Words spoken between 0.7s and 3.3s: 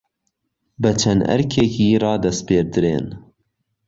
بە چەند ئەرکێکی رادەسپێردرێن